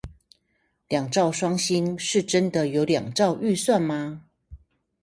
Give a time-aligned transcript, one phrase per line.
[0.87, 4.23] 兩兆雙星是真的有兩兆預算嗎